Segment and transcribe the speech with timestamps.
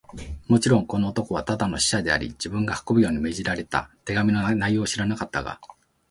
[0.47, 5.59] もちろん、この男はただの使者であり、自分が運ぶように命じられた手紙の内容を知らなかったが、